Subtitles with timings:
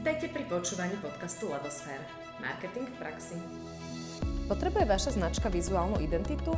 [0.00, 2.00] Vítajte pri počúvaní podcastu Labosfér.
[2.40, 3.36] Marketing v praxi.
[4.48, 6.56] Potrebuje vaša značka vizuálnu identitu?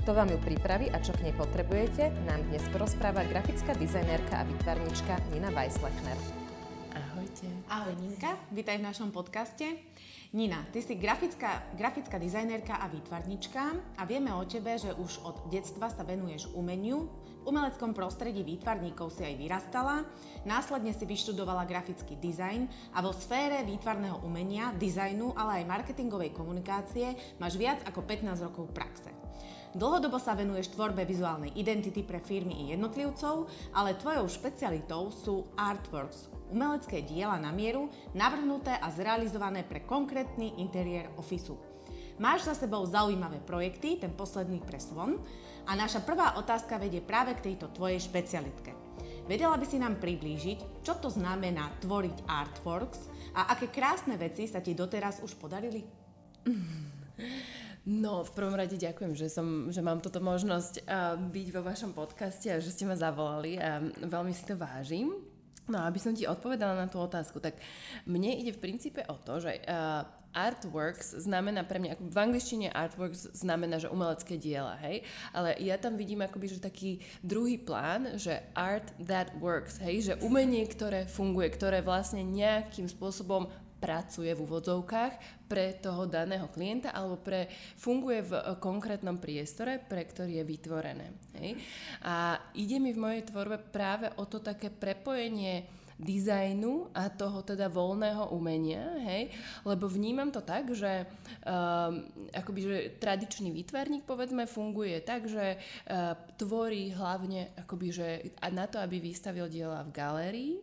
[0.00, 4.48] Kto vám ju pripraví a čo k nej potrebujete, nám dnes porozpráva grafická dizajnérka a
[4.48, 6.16] vytvarnička Nina Weislechner.
[6.96, 7.52] Ahojte.
[7.68, 9.68] Ahoj Ninka, vítaj v našom podcaste.
[10.28, 15.48] Nina, ty si grafická, grafická dizajnérka a výtvarnička a vieme o tebe, že už od
[15.48, 17.08] detstva sa venuješ umeniu,
[17.40, 20.04] v umeleckom prostredí výtvarníkov si aj vyrastala,
[20.44, 27.16] následne si vyštudovala grafický dizajn a vo sfére výtvarného umenia, dizajnu, ale aj marketingovej komunikácie
[27.40, 29.08] máš viac ako 15 rokov praxe.
[29.72, 36.37] Dlhodobo sa venuješ tvorbe vizuálnej identity pre firmy i jednotlivcov, ale tvojou špecialitou sú artworks,
[36.50, 41.56] umelecké diela na mieru, navrhnuté a zrealizované pre konkrétny interiér ofisu.
[42.18, 45.22] Máš za sebou zaujímavé projekty, ten posledný pre Svon,
[45.68, 48.74] a naša prvá otázka vedie práve k tejto tvojej špecialitke.
[49.28, 54.64] Vedela by si nám priblížiť, čo to znamená tvoriť artworks a aké krásne veci sa
[54.64, 55.84] ti doteraz už podarili?
[57.88, 61.96] No, v prvom rade ďakujem, že, som, že mám túto možnosť uh, byť vo vašom
[61.96, 65.08] podcaste a že ste ma zavolali a veľmi si to vážim.
[65.68, 67.60] No, aby som ti odpovedala na tú otázku, tak
[68.08, 73.32] mne ide v princípe o to, že uh, artworks znamená pre mňa, v angličtine artworks
[73.32, 78.44] znamená, že umelecké diela, hej, ale ja tam vidím akoby, že taký druhý plán, že
[78.52, 85.46] art that works, hej, že umenie, ktoré funguje, ktoré vlastne nejakým spôsobom pracuje v úvodzovkách
[85.46, 87.46] pre toho daného klienta alebo pre,
[87.78, 91.06] funguje v konkrétnom priestore, pre ktorý je vytvorené.
[91.38, 91.56] Hej?
[92.04, 97.66] A ide mi v mojej tvorbe práve o to také prepojenie dizajnu a toho teda
[97.66, 99.34] voľného umenia, hej,
[99.66, 101.10] lebo vnímam to tak, že
[101.42, 108.08] um, akoby, že tradičný výtvarník povedzme funguje tak, že uh, tvorí hlavne akoby, že
[108.54, 110.54] na to, aby vystavil diela v galérii.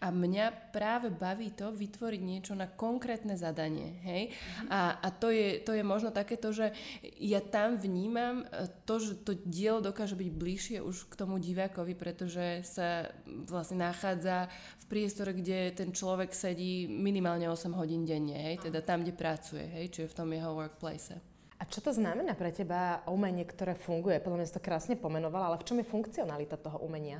[0.00, 4.32] A mňa práve baví to vytvoriť niečo na konkrétne zadanie, hej,
[4.72, 6.72] a, a to, je, to je možno takéto, že
[7.20, 11.92] ja tam vnímam e, to, že to dielo dokáže byť bližšie už k tomu divákovi,
[11.92, 13.12] pretože sa
[13.44, 14.48] vlastne nachádza
[14.86, 19.90] priestore, kde ten človek sedí minimálne 8 hodín denne, hej, teda tam, kde pracuje, hej,
[19.90, 21.18] čiže v tom jeho workplace.
[21.58, 24.22] A čo to znamená pre teba umenie, ktoré funguje?
[24.22, 27.18] Podľa mňa si to krásne pomenovala, ale v čom je funkcionalita toho umenia?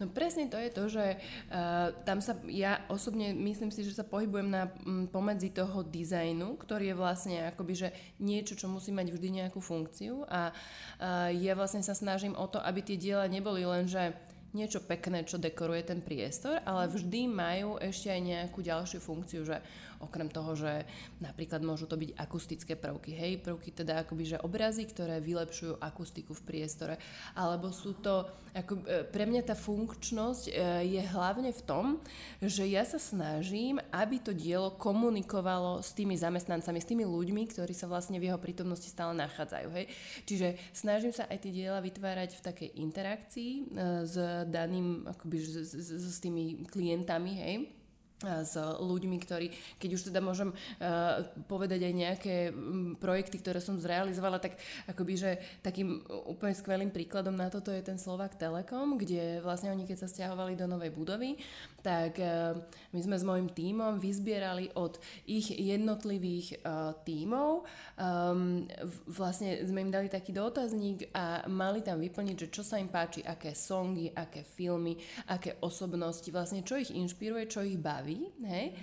[0.00, 4.00] No presne to je to, že uh, tam sa, ja osobne myslím si, že sa
[4.00, 9.12] pohybujem na m, pomedzi toho dizajnu, ktorý je vlastne akoby, že niečo, čo musí mať
[9.12, 13.60] vždy nejakú funkciu a uh, ja vlastne sa snažím o to, aby tie diela neboli
[13.68, 14.16] len, že
[14.52, 19.62] niečo pekné, čo dekoruje ten priestor, ale vždy majú ešte aj nejakú ďalšiu funkciu, že
[20.00, 20.88] Okrem toho, že
[21.20, 26.32] napríklad môžu to byť akustické prvky, hej, prvky teda akoby, že obrazy, ktoré vylepšujú akustiku
[26.32, 26.94] v priestore,
[27.36, 28.24] alebo sú to,
[28.56, 30.52] ako, e, pre mňa tá funkčnosť e,
[30.96, 32.00] je hlavne v tom,
[32.40, 37.76] že ja sa snažím, aby to dielo komunikovalo s tými zamestnancami, s tými ľuďmi, ktorí
[37.76, 39.86] sa vlastne v jeho prítomnosti stále nachádzajú, hej.
[40.24, 43.62] Čiže snažím sa aj tie diela vytvárať v takej interakcii e,
[44.08, 44.16] s
[44.48, 47.79] daným, akoby, s, s, s tými klientami, hej,
[48.20, 49.46] s ľuďmi, ktorí,
[49.80, 55.14] keď už teda môžem uh, povedať aj nejaké um, projekty, ktoré som zrealizovala, tak akoby,
[55.16, 55.30] že
[55.64, 60.08] takým úplne skvelým príkladom na toto je ten Slovak Telekom, kde vlastne oni keď sa
[60.12, 61.40] stiahovali do novej budovy,
[61.80, 62.60] tak uh,
[62.92, 67.64] my sme s môjim tímom vyzbierali od ich jednotlivých uh, tímov,
[67.96, 68.68] um,
[69.08, 73.24] vlastne sme im dali taký dotazník a mali tam vyplniť, že čo sa im páči,
[73.24, 75.00] aké songy, aké filmy,
[75.32, 78.74] aké osobnosti, vlastne čo ich inšpiruje, čo ich baví baví, hej.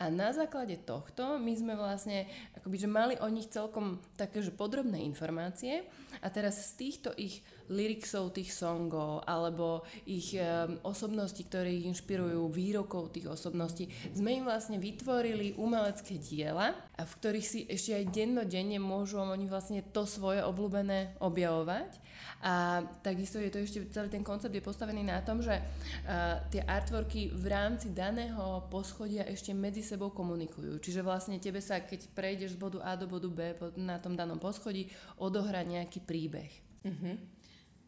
[0.00, 2.26] A na základe tohto my sme vlastne
[2.58, 5.86] akoby, že mali o nich celkom také, že podrobné informácie
[6.18, 12.50] a teraz z týchto ich lyricsov tých songov alebo ich um, osobností, ktoré ich inšpirujú,
[12.50, 18.82] výrokov tých osobností, sme im vlastne vytvorili umelecké diela, v ktorých si ešte aj dennodenne
[18.82, 22.02] môžu oni vlastne to svoje obľúbené objavovať
[22.42, 26.58] a takisto je to ešte, celý ten koncept je postavený na tom, že uh, tie
[26.66, 30.82] artworky v rámci daného poschodia ešte medzi sebou komunikujú.
[30.82, 34.42] Čiže vlastne tebe sa, keď prejdeš z bodu A do bodu B na tom danom
[34.42, 34.90] poschodí,
[35.22, 36.50] odohrá nejaký príbeh.
[36.82, 37.14] Uh-huh.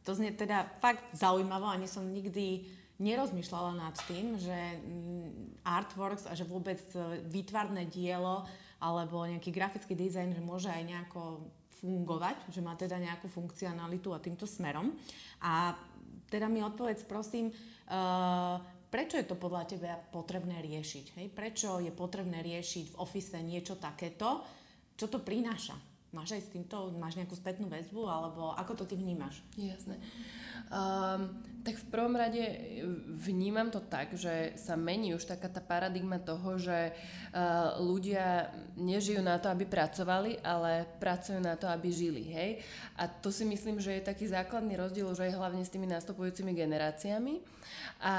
[0.06, 2.70] To znie teda fakt zaujímavo, ani som nikdy
[3.02, 8.46] nerozmýšľala nad tým, že mm, artworks a že vôbec e, výtvarné dielo
[8.78, 11.50] alebo nejaký grafický dizajn, že môže aj nejako
[11.80, 14.94] fungovať, že má teda nejakú funkcionalitu a týmto smerom.
[15.42, 15.74] A
[16.30, 18.58] teda mi odpovedz prosím, uh,
[18.90, 21.06] prečo je to podľa teba potrebné riešiť?
[21.18, 21.26] Hej?
[21.30, 24.42] Prečo je potrebné riešiť v ofise niečo takéto?
[24.94, 25.93] Čo to prináša?
[26.14, 29.42] Máš aj s týmto, máš nejakú spätnú väzbu, alebo ako to ty vnímaš?
[29.58, 29.98] Jasné.
[30.70, 31.34] Um,
[31.64, 32.44] Tak v prvom rade
[33.24, 39.24] vnímam to tak, že sa mení už taká tá paradigma toho, že uh, ľudia nežijú
[39.24, 42.28] na to, aby pracovali, ale pracujú na to, aby žili.
[42.28, 42.60] Hej?
[43.00, 46.52] A to si myslím, že je taký základný rozdiel už aj hlavne s tými nastupujúcimi
[46.52, 47.40] generáciami.
[48.04, 48.14] A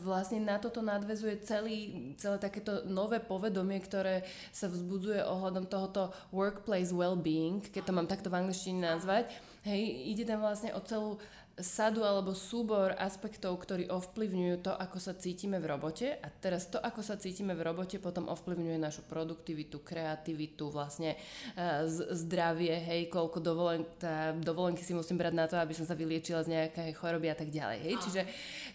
[0.00, 4.24] vlastne na toto nadvezuje celý, celé takéto nové povedomie, ktoré
[4.56, 9.28] sa vzbudzuje ohľadom tohoto workplace well-being, keď to mám takto v angličtine nazvať.
[9.68, 11.20] Hej, ide tam vlastne o celú
[11.60, 16.80] sadu alebo súbor aspektov, ktorí ovplyvňujú to, ako sa cítime v robote a teraz to,
[16.80, 21.84] ako sa cítime v robote, potom ovplyvňuje našu produktivitu, kreativitu, vlastne uh,
[22.16, 26.40] zdravie, hej, koľko dovolen, tá, dovolenky si musím brať na to, aby som sa vyliečila
[26.48, 28.22] z nejakej choroby a tak ďalej, hej, čiže,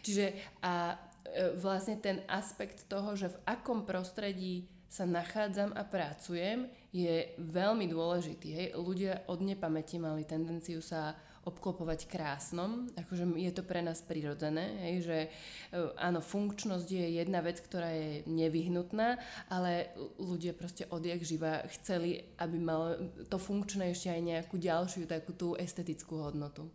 [0.05, 0.25] čiže
[0.61, 7.35] a uh, vlastne ten aspekt toho, že v akom prostredí sa nachádzam a pracujem, je
[7.35, 8.49] veľmi dôležitý.
[8.55, 8.67] Hej.
[8.79, 11.11] Ľudia od nepamäti mali tendenciu sa
[11.45, 15.29] obklopovať krásnom, akože je to pre nás prirodzené, hej, že e,
[16.01, 19.21] áno, funkčnosť je jedna vec, ktorá je nevyhnutná,
[19.53, 22.97] ale ľudia proste odjak živa chceli, aby malo
[23.29, 26.65] to funkčné ešte aj nejakú ďalšiu takú tú estetickú hodnotu.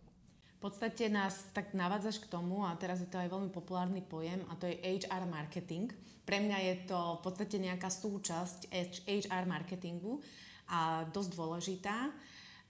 [0.61, 4.45] V podstate nás tak navádzaš k tomu, a teraz je to aj veľmi populárny pojem,
[4.45, 5.89] a to je HR marketing.
[6.21, 8.69] Pre mňa je to v podstate nejaká súčasť
[9.09, 10.21] HR marketingu
[10.69, 12.13] a dosť dôležitá.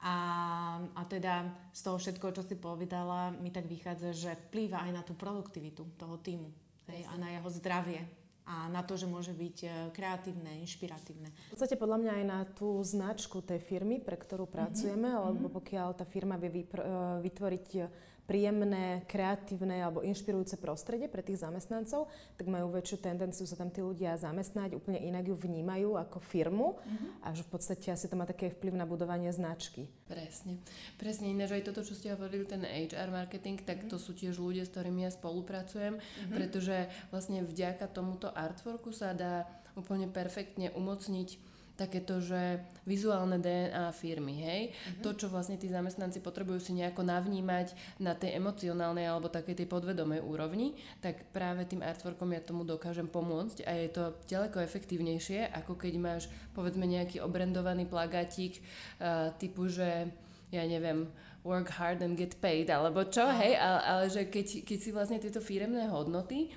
[0.08, 0.16] A,
[0.96, 5.04] a teda z toho všetko, čo si povedala, mi tak vychádza, že vplýva aj na
[5.04, 6.48] tú produktivitu toho týmu
[6.88, 11.30] hej, a na jeho zdravie a na to, že môže byť e, kreatívne, inšpiratívne.
[11.30, 15.22] V podstate podľa mňa aj na tú značku tej firmy, pre ktorú pracujeme, mm-hmm.
[15.22, 16.68] alebo pokiaľ tá firma vie e,
[17.22, 17.68] vytvoriť
[18.32, 22.08] príjemné, kreatívne alebo inšpirujúce prostredie pre tých zamestnancov,
[22.40, 26.80] tak majú väčšiu tendenciu sa tam tí ľudia zamestnať, úplne inak ju vnímajú ako firmu
[26.80, 27.28] mm-hmm.
[27.28, 29.92] a že v podstate asi to má také vplyv na budovanie značky.
[30.08, 30.64] Presne.
[30.96, 34.64] Presne ináč aj toto, čo ste hovorili, ten HR marketing, tak to sú tiež ľudia,
[34.64, 36.32] s ktorými ja spolupracujem, mm-hmm.
[36.32, 39.44] pretože vlastne vďaka tomuto artworku sa dá
[39.76, 41.51] úplne perfektne umocniť
[41.82, 44.62] takéto, že vizuálne DNA firmy, hej.
[44.70, 45.02] Mm-hmm.
[45.02, 49.68] To, čo vlastne tí zamestnanci potrebujú si nejako navnímať na tej emocionálnej alebo takej tej
[49.70, 55.50] podvedomej úrovni, tak práve tým artworkom ja tomu dokážem pomôcť a je to ďaleko efektívnejšie,
[55.50, 56.24] ako keď máš
[56.54, 58.62] povedzme nejaký obrendovaný plagátik
[59.02, 60.06] uh, typu, že
[60.52, 61.08] ja neviem,
[61.42, 65.18] work hard and get paid, alebo čo, hej, ale, ale že keď, keď si vlastne
[65.18, 66.54] tieto firemné hodnoty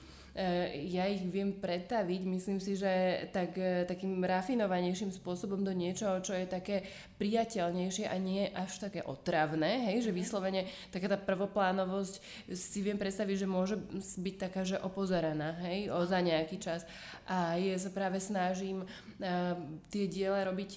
[0.91, 2.91] ja ich viem pretaviť, myslím si, že
[3.31, 6.83] tak, eh, takým rafinovanejším spôsobom do niečoho, čo je také
[7.23, 10.19] priateľnejšie a nie až také otravné, hej, že mhm.
[10.19, 12.15] vyslovene taká tá prvoplánovosť
[12.51, 16.83] si viem predstaviť, že môže byť taká, že opozeraná, hej, o za nejaký čas.
[17.31, 19.57] A ja sa práve snažím uh,
[19.89, 20.77] tie diela robiť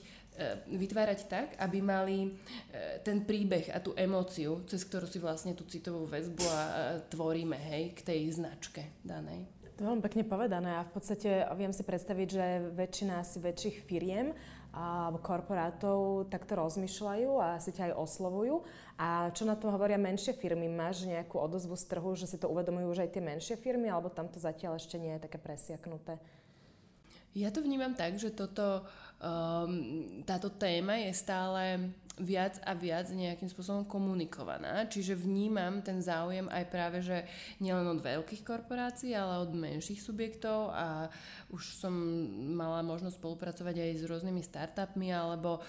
[0.70, 2.38] vytvárať tak, aby mali
[3.02, 6.62] ten príbeh a tú emóciu, cez ktorú si vlastne tú citovú väzbu a
[7.10, 9.50] tvoríme, hej, k tej značke danej.
[9.78, 13.86] To je veľmi pekne povedané a v podstate viem si predstaviť, že väčšina asi väčších
[13.86, 14.34] firiem
[14.74, 18.62] alebo korporátov takto rozmýšľajú a si ťa aj oslovujú.
[18.98, 20.70] A čo na tom hovoria menšie firmy?
[20.70, 24.10] Máš nejakú odozvu z trhu, že si to uvedomujú už aj tie menšie firmy, alebo
[24.10, 26.18] tam to zatiaľ ešte nie je také presiaknuté?
[27.38, 28.82] Ja to vnímam tak, že toto,
[29.22, 31.64] um, táto téma je stále
[32.18, 34.90] viac a viac nejakým spôsobom komunikovaná.
[34.90, 37.22] Čiže vnímam ten záujem aj práve, že
[37.62, 41.14] nielen od veľkých korporácií, ale od menších subjektov a
[41.54, 41.94] už som
[42.58, 45.62] mala možnosť spolupracovať aj s rôznymi startupmi, alebo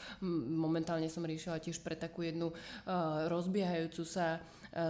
[0.49, 4.41] momentálne som riešila tiež pre takú jednu uh, rozbiehajúcu sa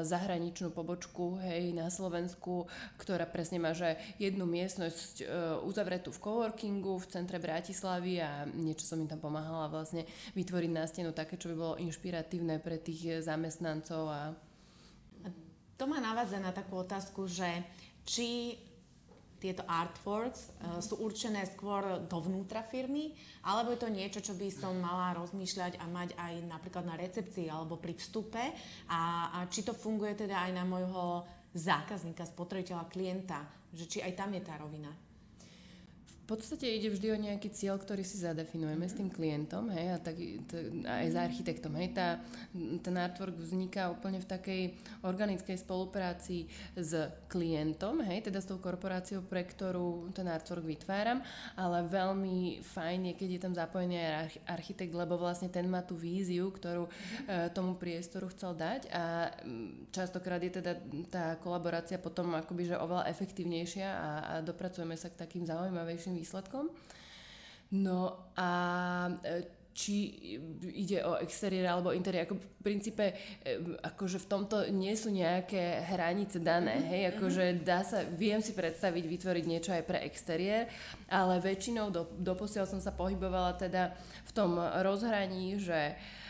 [0.04, 2.68] zahraničnú pobočku hej, na Slovensku,
[3.00, 5.24] ktorá presne má že jednu miestnosť e,
[5.64, 10.84] uzavretú v coworkingu v centre Bratislavy a niečo som im tam pomáhala vlastne vytvoriť na
[10.84, 14.22] stenu také, čo by bolo inšpiratívne pre tých zamestnancov a
[15.78, 17.46] to ma navádza na takú otázku, že
[18.02, 18.58] či
[19.38, 23.14] tieto artworks uh, sú určené skôr dovnútra firmy,
[23.46, 27.48] alebo je to niečo, čo by som mala rozmýšľať a mať aj napríklad na recepcii
[27.48, 28.42] alebo pri vstupe?
[28.90, 31.24] A, a či to funguje teda aj na môjho
[31.56, 35.07] zákazníka, spotrebiteľa, klienta, že či aj tam je tá rovina
[36.28, 38.92] podstate ide vždy o nejaký cieľ, ktorý si zadefinujeme mm-hmm.
[38.92, 42.20] s tým klientom, hej, a tak, t- aj s architektom, hej, tá,
[42.84, 44.62] ten artwork vzniká úplne v takej
[45.08, 46.44] organickej spolupráci
[46.76, 46.92] s
[47.32, 51.24] klientom, hej, teda s tou korporáciou, pre ktorú ten artwork vytváram,
[51.56, 55.96] ale veľmi fajn je, keď je tam zapojený aj architekt, lebo vlastne ten má tú
[55.96, 57.48] víziu, ktorú mm-hmm.
[57.48, 59.32] e, tomu priestoru chcel dať a
[59.96, 60.76] častokrát je teda
[61.08, 66.68] tá kolaborácia potom akoby, že oveľa efektívnejšia a, a dopracujeme sa k takým zaujímavejším výsledkom.
[67.78, 68.50] No a
[69.22, 70.10] e, či
[70.74, 72.26] ide o exteriér alebo interiér.
[72.26, 73.14] Ako v princípe,
[73.78, 76.90] akože v tomto nie sú nejaké hranice dané, mm-hmm.
[76.90, 80.66] hej, akože dá sa, viem si predstaviť vytvoriť niečo aj pre exteriér,
[81.06, 83.94] ale väčšinou do, doposiaľ som sa pohybovala teda
[84.26, 86.27] v tom rozhraní, že uh,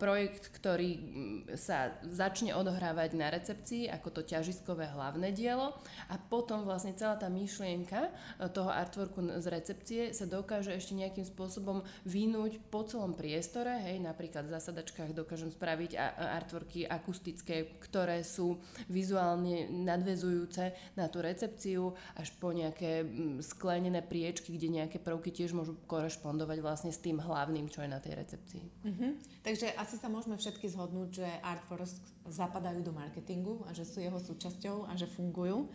[0.00, 5.76] projekt, ktorý mm, sa začne odohrávať na recepcii ako to ťažiskové hlavné dielo
[6.08, 11.28] a potom vlastne celá tá myšlienka eh, toho artworku z recepcie sa dokáže ešte nejakým
[11.28, 18.56] spôsobom vynúť po celom priestore, hej, napríklad v zasadačkách dokážem spraviť artworky akustické, ktoré sú
[18.88, 25.52] vizuálne nadvezujúce na tú recepciu až po nejaké mm, sklenené priečky, kde nejaké prvky tiež
[25.52, 28.64] môžu korešpondovať vlastne s tým hlavným, čo je na tej recepcii.
[28.88, 29.10] Mm-hmm.
[29.50, 34.22] Takže asi sa môžeme všetky zhodnúť, že Artforce zapadajú do marketingu a že sú jeho
[34.22, 35.66] súčasťou a že fungujú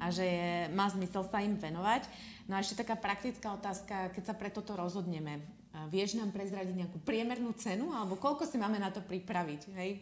[0.00, 2.08] a že je, má zmysel sa im venovať.
[2.48, 5.44] No a ešte taká praktická otázka, keď sa pre toto rozhodneme,
[5.92, 10.00] vieš nám prezradiť nejakú priemernú cenu alebo koľko si máme na to pripraviť, hej?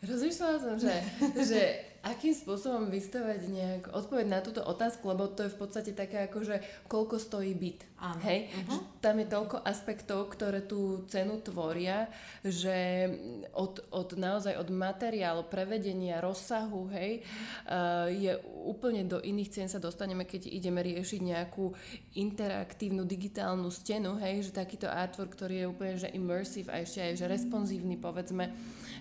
[0.00, 0.96] Rozmýšľala som, že,
[1.36, 1.60] že
[2.06, 6.38] akým spôsobom vystavať nejak odpoveď na túto otázku, lebo to je v podstate také ako,
[6.46, 7.82] že koľko stojí byt.
[7.96, 8.20] Áno.
[8.28, 8.52] Hej?
[8.52, 8.84] Uh-huh.
[9.00, 12.12] Tam je toľko aspektov, ktoré tú cenu tvoria,
[12.44, 13.08] že
[13.56, 17.24] od, od naozaj od materiálu, prevedenia, rozsahu, hej,
[17.66, 18.36] uh, je
[18.68, 21.72] úplne do iných cien sa dostaneme, keď ideme riešiť nejakú
[22.20, 27.12] interaktívnu digitálnu stenu, hej, že takýto artwork, ktorý je úplne že immersive a ešte aj
[27.16, 28.52] že responsívny, povedzme,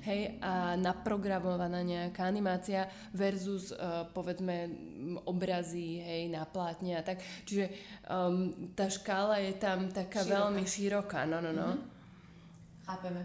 [0.08, 4.70] hej, a naprogramovaná nejaká animácia versus uh, povedzme
[5.26, 7.24] obrazy, hej, na plátne a tak.
[7.48, 7.72] Čiže
[8.08, 10.36] um, tá škála je tam taká široká.
[10.36, 11.68] veľmi široká, no, no, no.
[11.76, 11.94] Mm-hmm.
[12.86, 13.22] Chápeme.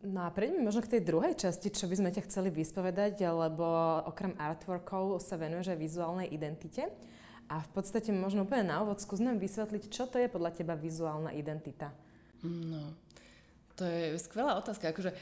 [0.00, 4.00] No a prejdeme možno k tej druhej časti, čo by sme ťa chceli vyspovedať, lebo
[4.08, 6.88] okrem artworkov sa venuješ aj vizuálnej identite.
[7.50, 10.72] A v podstate možno úplne na úvod skús nám vysvetliť, čo to je podľa teba
[10.78, 11.92] vizuálna identita.
[12.46, 12.96] No,
[13.76, 14.94] to je skvelá otázka.
[14.94, 15.12] Akože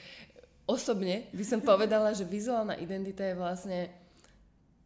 [0.68, 3.80] osobne by som povedala, že vizuálna identita je vlastne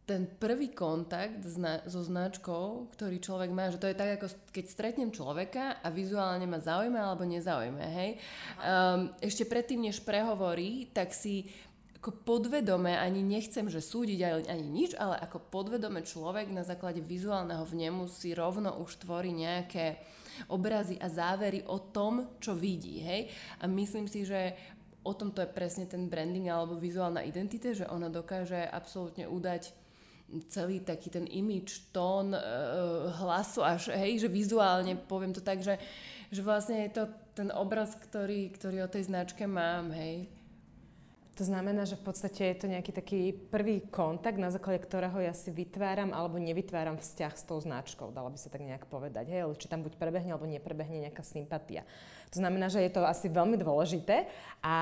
[0.03, 4.65] ten prvý kontakt zna- so značkou, ktorý človek má, že to je tak, ako keď
[4.67, 8.19] stretnem človeka a vizuálne ma zaujíma alebo nezaujíma, hej.
[8.59, 11.47] Um, ešte predtým, než prehovorí, tak si
[12.03, 17.63] ako podvedome, ani nechcem, že súdiť ani nič, ale ako podvedome človek na základe vizuálneho
[17.63, 20.03] vnemu si rovno už tvorí nejaké
[20.51, 23.31] obrazy a závery o tom, čo vidí, hej.
[23.63, 24.51] A myslím si, že
[25.03, 29.75] o tom to je presne ten branding alebo vizuálna identita, že ona dokáže absolútne udať
[30.49, 32.41] celý taký ten imič, tón, e,
[33.21, 35.77] hlasu až, hej, že vizuálne poviem to tak, že,
[36.33, 37.03] že vlastne je to
[37.37, 40.25] ten obraz, ktorý, ktorý o tej značke mám, hej.
[41.33, 45.33] To znamená, že v podstate je to nejaký taký prvý kontakt, na základe ktorého ja
[45.33, 49.33] si vytváram alebo nevytváram vzťah s tou značkou, dalo by sa tak nejak povedať.
[49.33, 49.49] Hej?
[49.57, 51.89] Či tam buď prebehne alebo neprebehne nejaká sympatia.
[52.33, 54.29] To znamená, že je to asi veľmi dôležité
[54.61, 54.75] a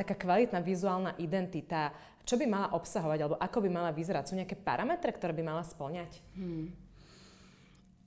[0.00, 1.92] taká kvalitná vizuálna identita,
[2.24, 4.32] čo by mala obsahovať alebo ako by mala vyzerať?
[4.32, 6.24] Sú nejaké parametre, ktoré by mala splňať?
[6.36, 6.72] Hmm.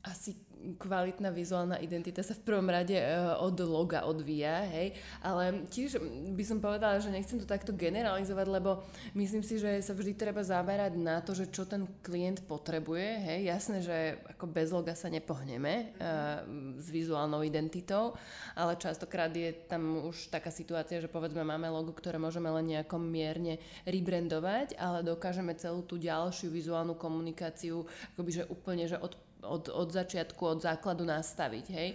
[0.02, 0.38] Asi
[0.78, 3.06] kvalitná vizuálna identita sa v prvom rade e,
[3.42, 4.94] od loga odvíja, hej,
[5.26, 5.98] ale tiež
[6.38, 8.86] by som povedala, že nechcem to takto generalizovať, lebo
[9.18, 13.40] myslím si, že sa vždy treba zamerať na to, že čo ten klient potrebuje, hej,
[13.50, 13.98] jasné, že
[14.38, 16.78] ako bez loga sa nepohneme mm-hmm.
[16.78, 18.14] s vizuálnou identitou,
[18.54, 23.02] ale častokrát je tam už taká situácia, že povedzme máme logo, ktoré môžeme len nejako
[23.02, 29.70] mierne rebrandovať, ale dokážeme celú tú ďalšiu vizuálnu komunikáciu akoby, že úplne, že od od,
[29.70, 31.90] od začiatku, od základu nastaviť, hej.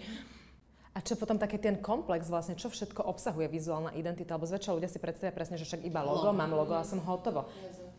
[0.97, 4.33] A čo potom taký ten komplex vlastne, čo všetko obsahuje vizuálna identita?
[4.33, 6.41] Lebo zväčša ľudia si predstavia presne, že však iba logo, logo.
[6.41, 7.45] mám logo a som hotovo.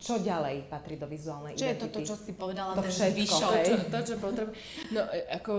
[0.01, 1.77] Čo ďalej patrí do vizuálnej čo identity?
[1.77, 4.57] Čo je toto, čo si povedala, to všetko, to, čo, to, čo potrebujem.
[4.97, 5.53] No, e, ako,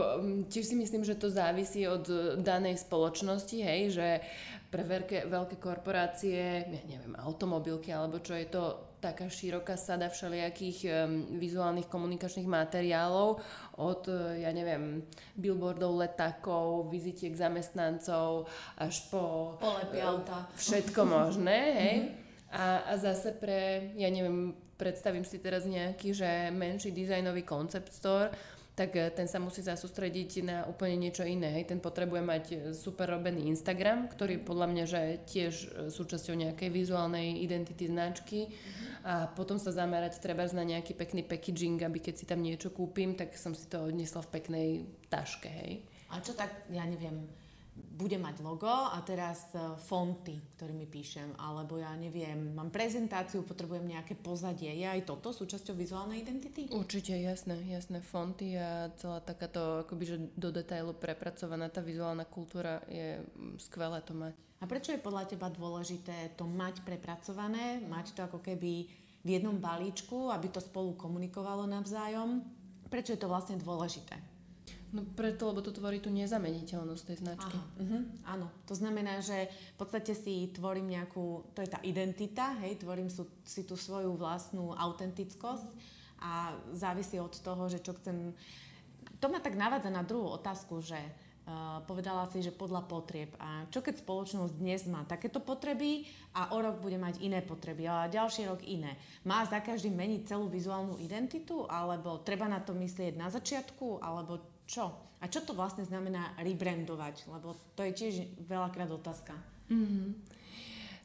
[0.51, 2.07] tiež si myslím, že to závisí od
[2.43, 4.09] danej spoločnosti, hej, že
[4.75, 10.79] pre veľké, veľké korporácie, ja neviem, automobilky alebo čo je to taká široká sada všelijakých
[10.87, 10.91] um,
[11.39, 13.39] vizuálnych komunikačných materiálov
[13.79, 15.07] od, e, ja neviem,
[15.39, 19.55] billboardov, letákov, vizitiek zamestnancov až po...
[19.63, 20.51] Polepy auta.
[20.59, 21.97] Všetko možné, hej.
[22.03, 22.27] Mm-hmm.
[22.49, 28.33] A, a zase pre, ja neviem, predstavím si teraz nejaký, že menší dizajnový concept store,
[28.79, 31.51] tak e, ten sa musí zasústrediť na úplne niečo iné.
[31.59, 31.75] Hej.
[31.75, 36.71] Ten potrebuje mať e, super robený Instagram, ktorý podľa mňa že tiež e, súčasťou nejakej
[36.71, 39.03] vizuálnej identity značky mm-hmm.
[39.03, 43.19] a potom sa zamerať treba na nejaký pekný packaging, aby keď si tam niečo kúpim,
[43.19, 44.69] tak som si to odnesla v peknej
[45.11, 45.51] taške.
[45.51, 45.83] Hej.
[46.15, 47.27] A čo tak, ja neviem,
[47.79, 53.87] bude mať logo a teraz e, fonty, ktorými píšem, alebo ja neviem, mám prezentáciu, potrebujem
[53.87, 54.71] nejaké pozadie.
[54.71, 56.71] Je aj toto súčasťou vizuálnej identity?
[56.71, 57.99] Určite, jasné, jasné.
[57.99, 63.99] Fonty a celá takáto, akoby, že do detailu prepracovaná tá vizuálna kultúra je mm, skvelé
[64.07, 64.35] to mať.
[64.59, 68.91] A prečo je podľa teba dôležité to mať prepracované, mať to ako keby
[69.23, 72.43] v jednom balíčku, aby to spolu komunikovalo navzájom?
[72.87, 74.38] Prečo je to vlastne dôležité?
[74.89, 77.57] No preto, lebo to tvorí tú nezameniteľnosť tej značky.
[77.61, 82.57] Aha, uh-huh, áno, to znamená, že v podstate si tvorím nejakú, to je tá identita,
[82.65, 85.69] hej, tvorím sú, si tú svoju vlastnú autentickosť
[86.25, 88.33] a závisí od toho, že čo chcem...
[89.21, 93.37] To ma tak navádza na druhú otázku, že uh, povedala si, že podľa potrieb.
[93.37, 97.85] A čo keď spoločnosť dnes má takéto potreby a o rok bude mať iné potreby
[97.85, 98.97] a ďalší rok iné.
[99.29, 104.58] Má za každým meniť celú vizuálnu identitu alebo treba na to myslieť na začiatku alebo
[104.69, 104.93] čo?
[105.19, 107.27] A čo to vlastne znamená rebrandovať?
[107.27, 109.35] Lebo to je tiež veľakrát otázka.
[109.73, 110.07] Mm-hmm.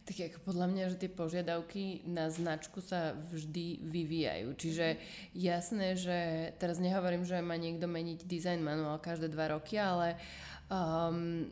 [0.03, 4.51] Tak ako podľa mňa, že tie požiadavky na značku sa vždy vyvíjajú.
[4.59, 4.99] Čiže
[5.31, 10.19] jasné, že teraz nehovorím, že má niekto meniť design manuál každé dva roky, ale
[10.67, 11.47] um,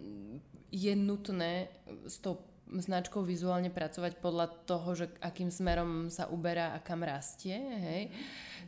[0.67, 1.71] je nutné
[2.03, 7.59] s tou značkou vizuálne pracovať podľa toho, že akým smerom sa uberá a kam rastie.
[7.59, 8.03] Hej.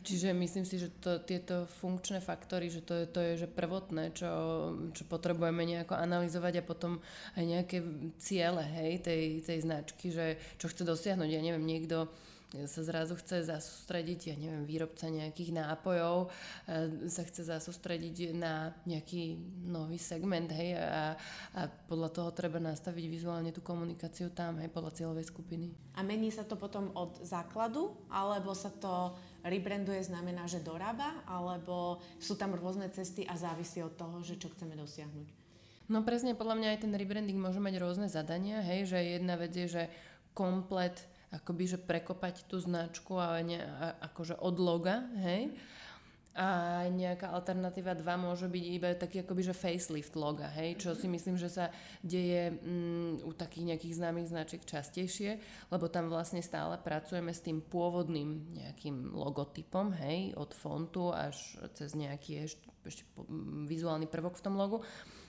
[0.03, 4.11] Čiže myslím si, že to, tieto funkčné faktory, že to je, to je že prvotné,
[4.11, 4.31] čo,
[4.91, 6.99] čo potrebujeme nejako analyzovať a potom
[7.39, 7.77] aj nejaké
[8.19, 11.29] ciele hej, tej, tej značky, že čo chce dosiahnuť.
[11.31, 12.11] Ja neviem, niekto
[12.53, 19.41] sa zrazu chce zasústrediť, ja neviem, výrobca nejakých nápojov e, sa chce zasústrediť na nejaký
[19.65, 21.17] nový segment, hej, a,
[21.57, 25.73] a podľa toho treba nastaviť vizuálne tú komunikáciu tam, hej, podľa cieľovej skupiny.
[25.97, 32.05] A mení sa to potom od základu, alebo sa to rebranduje znamená, že dorába, alebo
[32.21, 35.27] sú tam rôzne cesty a závisí od toho, že čo chceme dosiahnuť.
[35.91, 39.51] No presne, podľa mňa aj ten rebranding môže mať rôzne zadania, hej, že jedna vec
[39.51, 39.83] je, že
[40.31, 40.95] komplet
[41.33, 43.57] akoby, že prekopať tú značku a ne,
[44.05, 45.49] akože od loga, hej,
[46.33, 51.05] a nejaká alternatíva 2 môže byť iba taký akoby, že facelift loga, hej, čo si
[51.05, 51.69] myslím, že sa
[52.01, 55.37] deje mm, u takých nejakých známych značiek častejšie,
[55.69, 61.37] lebo tam vlastne stále pracujeme s tým pôvodným nejakým logotypom, hej, od fontu až
[61.77, 63.03] cez nejaký ešte, ešte
[63.69, 64.81] vizuálny prvok v tom logu,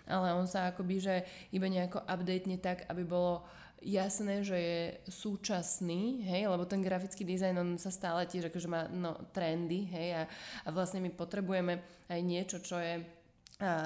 [0.09, 1.14] ale on sa akoby, že
[1.52, 3.44] iba nejako updatene tak, aby bolo
[3.85, 8.88] jasné, že je súčasný, hej, lebo ten grafický dizajn, on sa stále tiež akože má
[8.88, 10.23] no, trendy, hej, a,
[10.64, 13.05] a vlastne my potrebujeme aj niečo, čo je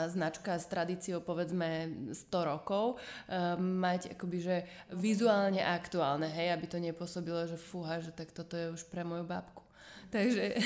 [0.09, 2.97] značka s tradíciou povedzme 100 rokov
[3.61, 4.57] mať akoby, že
[4.97, 9.29] vizuálne aktuálne, hej, aby to nepôsobilo, že fúha, že tak toto je už pre moju
[9.29, 9.61] babku.
[10.09, 10.57] Takže...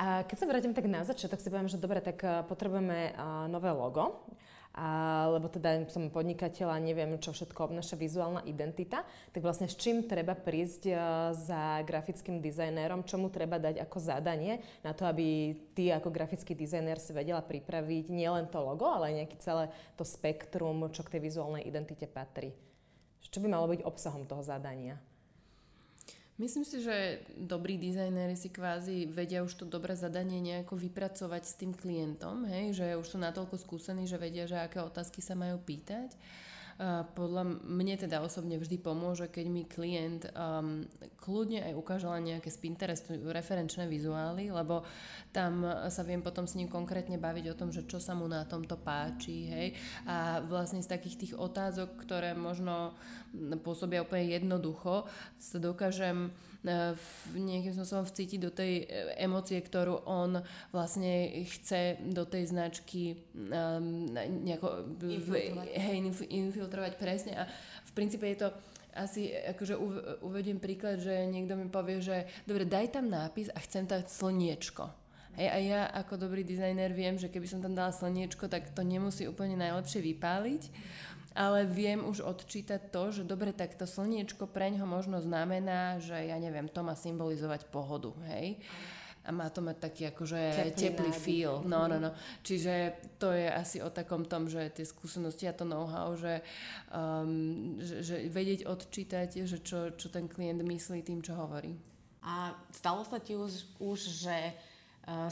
[0.00, 3.16] A keď sa vrátim tak na začiatok, si poviem, že dobre, tak potrebujeme
[3.48, 4.20] nové logo
[4.80, 9.76] a, lebo teda som podnikateľ a neviem, čo všetko obnáša vizuálna identita, tak vlastne s
[9.76, 10.96] čím treba prísť uh,
[11.36, 16.56] za grafickým dizajnérom, čo mu treba dať ako zadanie na to, aby ty ako grafický
[16.56, 19.68] dizajner si vedela pripraviť nielen to logo, ale aj nejaké celé
[20.00, 22.56] to spektrum, čo k tej vizuálnej identite patrí.
[23.20, 24.96] Čo by malo byť obsahom toho zadania?
[26.40, 31.52] Myslím si, že dobrí dizajnéri si kvázi vedia už to dobré zadanie nejako vypracovať s
[31.60, 35.60] tým klientom, hej, že už sú natoľko skúsení, že vedia, že aké otázky sa majú
[35.60, 36.16] pýtať.
[37.12, 40.80] Podľa mne teda osobne vždy pomôže, keď mi klient um,
[41.20, 44.88] kľudne aj ukáže len nejaké z Pinterestu referenčné vizuály, lebo
[45.28, 45.60] tam
[45.92, 48.80] sa viem potom s ním konkrétne baviť o tom, že čo sa mu na tomto
[48.80, 49.68] páči, hej.
[50.08, 52.96] A vlastne z takých tých otázok, ktoré možno
[53.60, 55.04] pôsobia úplne jednoducho,
[55.36, 56.92] sa dokážem E,
[57.32, 60.44] v nejakým spôsobom vcítiť do tej e, emócie, ktorú on
[60.76, 64.04] vlastne chce do tej značky um,
[64.44, 65.66] nejako infiltrovať.
[65.72, 65.96] Hej,
[66.28, 67.44] infiltrovať presne a
[67.84, 68.48] v princípe je to
[68.94, 69.74] asi akože
[70.22, 74.90] uvediem príklad, že niekto mi povie, že dobre, daj tam nápis a chcem tam slniečko.
[75.38, 78.82] Hej, a ja ako dobrý dizajner viem, že keby som tam dala slniečko, tak to
[78.82, 80.62] nemusí úplne najlepšie vypáliť
[81.34, 86.18] ale viem už odčítať to, že dobre, tak to slniečko pre ňoho možno znamená, že
[86.26, 88.58] ja neviem, to má symbolizovať pohodu, hej?
[89.20, 90.40] A má to mať taký akože
[90.72, 91.60] teplý, teplý feel.
[91.68, 92.10] No, no, no.
[92.40, 96.40] Čiže to je asi o takom tom, že tie skúsenosti a to know-how, že,
[96.88, 101.76] um, že, že vedieť odčítať, že čo, čo ten klient myslí tým, čo hovorí.
[102.24, 104.56] A stalo sa ti už, už že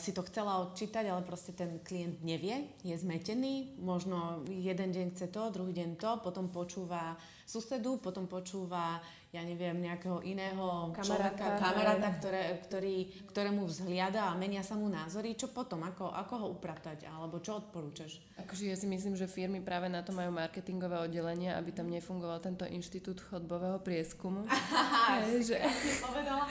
[0.01, 5.31] si to chcela odčítať, ale proste ten klient nevie, je zmetený, možno jeden deň chce
[5.31, 7.14] to, druhý deň to, potom počúva
[7.46, 12.96] susedu, potom počúva ja neviem, nejakého iného Kamaráta, človeka, kamaráta, ktoré, ktorý,
[13.28, 17.60] ktorému vzhliada a menia sa mu názory, čo potom, ako, ako ho upratať, alebo čo
[17.60, 18.24] odporúčaš?
[18.40, 22.40] Akože ja si myslím, že firmy práve na to majú marketingové oddelenia, aby tam nefungoval
[22.40, 24.48] tento inštitút chodbového prieskumu.
[25.28, 25.56] Hej, že,
[26.00, 26.48] Povedala?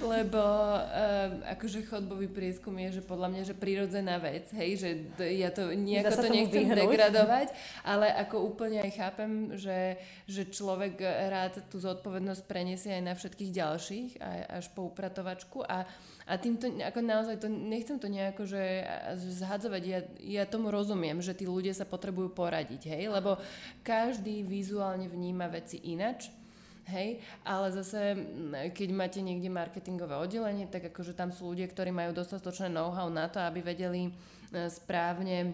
[0.00, 5.22] lebo um, akože chodbový prieskum je, že podľa mňa, že prirodzená vec, hej, že to,
[5.24, 6.78] ja to nejako to nechcem vyhnúť.
[6.88, 7.48] degradovať,
[7.84, 12.13] ale ako úplne aj chápem, že, že človek rád tú zodpovednosť
[12.44, 15.64] preniesie aj na všetkých ďalších, aj, až po upratovačku.
[15.64, 15.88] A
[16.24, 18.64] a týmto, ako naozaj, to, nechcem to nejako, že
[19.20, 23.36] že zhadzovať, ja, ja tomu rozumiem, že tí ľudia sa potrebujú poradiť, hej, lebo
[23.84, 26.32] každý vizuálne vníma veci inač,
[26.88, 28.16] hej, ale zase,
[28.72, 33.28] keď máte niekde marketingové oddelenie, tak akože tam sú ľudia, ktorí majú dostatočné know-how na
[33.28, 34.10] to, aby vedeli e,
[34.72, 35.52] správne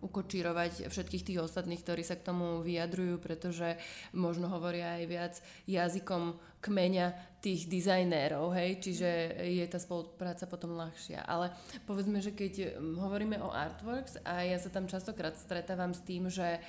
[0.00, 3.76] ukočírovať všetkých tých ostatných, ktorí sa k tomu vyjadrujú, pretože
[4.16, 5.34] možno hovoria aj viac
[5.68, 9.08] jazykom kmeňa tých dizajnérov, hej, čiže
[9.48, 11.24] je tá spolupráca potom ľahšia.
[11.24, 11.48] Ale
[11.88, 16.60] povedzme, že keď hovoríme o artworks a ja sa tam častokrát stretávam s tým, že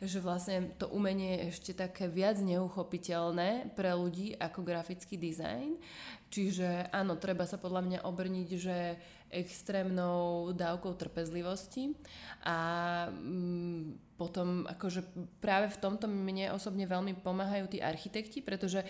[0.00, 5.76] že vlastne to umenie je ešte také viac neuchopiteľné pre ľudí ako grafický dizajn.
[6.32, 8.76] Čiže áno, treba sa podľa mňa obrniť, že
[9.30, 11.94] extrémnou dávkou trpezlivosti
[12.42, 12.58] a
[13.12, 15.06] mm, potom akože
[15.38, 18.86] práve v tomto mne osobne veľmi pomáhajú tí architekti, pretože e,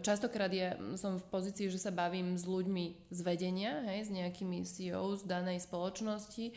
[0.00, 4.64] častokrát ja som v pozícii, že sa bavím s ľuďmi z vedenia, hej, s nejakými
[4.64, 6.56] CEO z danej spoločnosti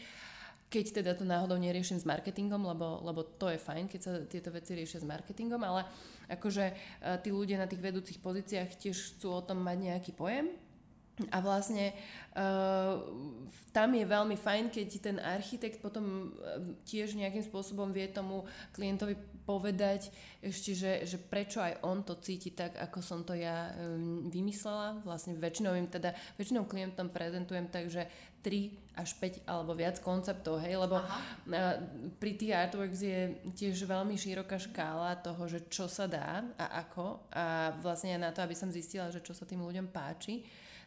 [0.73, 4.49] keď teda to náhodou neriešim s marketingom, lebo, lebo to je fajn, keď sa tieto
[4.49, 5.85] veci riešia s marketingom, ale
[6.33, 6.73] akože e,
[7.21, 10.49] tí ľudia na tých vedúcich pozíciách tiež chcú o tom mať nejaký pojem.
[11.29, 11.93] A vlastne
[12.33, 12.97] uh,
[13.69, 16.57] tam je veľmi fajn, keď ten architekt potom uh,
[16.89, 19.13] tiež nejakým spôsobom vie tomu klientovi
[19.45, 20.09] povedať
[20.41, 25.05] ešte, že, že prečo aj on to cíti tak, ako som to ja um, vymyslela.
[25.05, 28.09] Vlastne väčšinou im teda, väčšinou klientom prezentujem tak, že
[28.41, 31.07] 3 až 5 alebo viac konceptov, hej, lebo uh,
[32.17, 37.29] pri tých artworks je tiež veľmi široká škála toho, že čo sa dá a ako
[37.29, 40.41] a vlastne aj na to, aby som zistila, že čo sa tým ľuďom páči,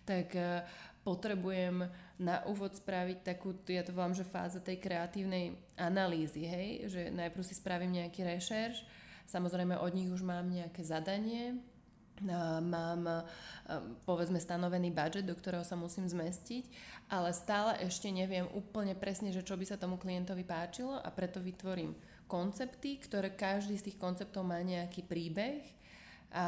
[0.07, 0.63] tak uh,
[1.07, 1.87] potrebujem
[2.19, 7.47] na úvod spraviť takú, ja to volám, že fáza tej kreatívnej analýzy, hej, že najprv
[7.47, 8.83] si spravím nejaký rešerš,
[9.31, 11.61] samozrejme od nich už mám nejaké zadanie,
[12.65, 13.21] mám a,
[14.09, 16.65] povedzme stanovený budget, do ktorého sa musím zmestiť,
[17.13, 21.45] ale stále ešte neviem úplne presne, že čo by sa tomu klientovi páčilo a preto
[21.45, 21.93] vytvorím
[22.25, 25.63] koncepty, ktoré každý z tých konceptov má nejaký príbeh
[26.33, 26.47] a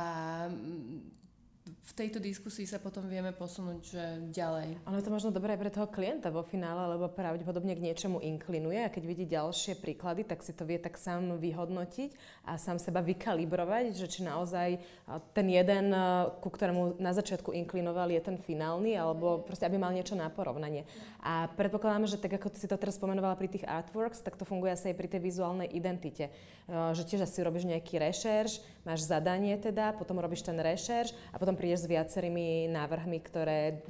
[1.68, 4.80] v tejto diskusii sa potom vieme posunúť že ďalej.
[4.88, 8.24] Ono je to možno dobré aj pre toho klienta vo finále, lebo pravdepodobne k niečomu
[8.24, 12.10] inklinuje a keď vidí ďalšie príklady, tak si to vie tak sám vyhodnotiť
[12.48, 17.52] a sám seba vykalibrovať, že či naozaj a, ten jeden, a, ku ktorému na začiatku
[17.52, 20.88] inklinoval, je ten finálny, alebo proste aby mal niečo na porovnanie.
[21.20, 24.72] A predpokladám, že tak ako si to teraz spomenovala pri tých artworks, tak to funguje
[24.72, 26.30] asi aj pri tej vizuálnej identite.
[26.30, 31.36] E, Že tiež asi robíš nejaký rešerš, máš zadanie teda, potom robíš ten rešerš a
[31.36, 33.82] potom prídeš s viacerými návrhmi, ktoré,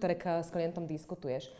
[0.00, 1.52] ktoré s klientom diskutuješ.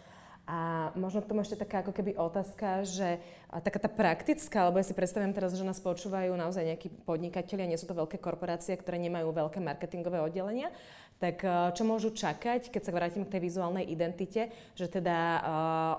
[0.51, 3.23] A možno k tomu ešte taká ako keby otázka, že
[3.63, 7.79] taká tá praktická, lebo ja si predstavujem teraz, že nás počúvajú naozaj nejakí podnikatelia, nie
[7.79, 10.75] sú to veľké korporácie, ktoré nemajú veľké marketingové oddelenia,
[11.21, 15.41] tak eh, čo môžu čakať, keď sa vrátim k tej vizuálnej identite, že teda uh,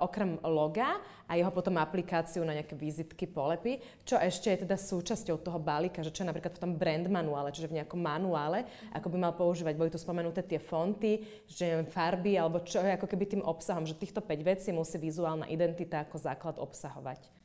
[0.02, 0.98] okrem loga
[1.30, 6.02] a jeho potom aplikáciu na nejaké vizitky, polepy, čo ešte je teda súčasťou toho balíka,
[6.02, 9.34] že čo je napríklad v tom brand manuále, čiže v nejakom manuále, ako by mal
[9.38, 13.44] používať, boli tu spomenuté tie fonty, že neviem, farby, alebo čo je ako keby tým
[13.46, 17.41] obsahom, že týchto 5 vecí musí vizuálna identita ako základ obsahovať.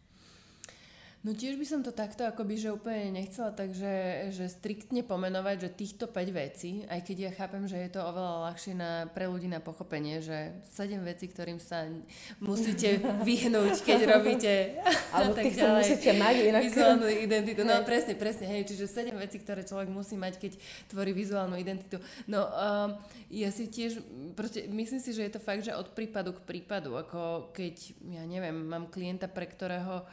[1.27, 3.91] No tiež by som to takto akoby, že úplne nechcela takže
[4.31, 8.47] že striktne pomenovať, že týchto 5 vecí, aj keď ja chápem, že je to oveľa
[8.47, 11.91] ľahšie na, pre ľudí na pochopenie, že 7 vecí, ktorým sa
[12.39, 14.79] musíte vyhnúť, keď robíte
[15.19, 15.79] Alebo tak týchto ďalej.
[15.83, 16.63] musíte mať, inak...
[16.63, 20.53] Vizuálnu identitu, no presne, presne, hej, čiže 7 vecí, ktoré človek musí mať, keď
[20.87, 21.99] tvorí vizuálnu identitu.
[22.31, 23.03] No um,
[23.35, 23.99] ja si tiež,
[24.39, 28.23] proste myslím si, že je to fakt, že od prípadu k prípadu, ako keď, ja
[28.23, 30.07] neviem, mám klienta, pre ktorého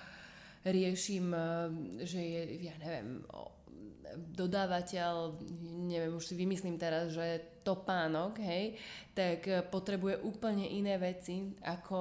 [0.65, 1.41] riešim, eh,
[2.07, 3.23] že je, ja neviem,
[4.15, 5.41] dodávateľ,
[5.89, 8.75] neviem, už si vymyslím teraz, že topánok, hej,
[9.15, 11.99] tak eh, potrebuje úplne iné veci ako,